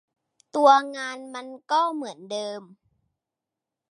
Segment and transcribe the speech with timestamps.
[0.55, 2.61] ตัวงานมันก็เหมือนเดิม